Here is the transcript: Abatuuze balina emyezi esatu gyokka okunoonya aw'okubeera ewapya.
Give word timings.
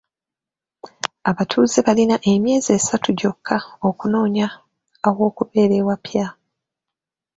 Abatuuze 1.29 1.77
balina 1.87 2.15
emyezi 2.31 2.69
esatu 2.77 3.09
gyokka 3.19 3.57
okunoonya 3.89 4.47
aw'okubeera 5.07 5.73
ewapya. 5.81 6.27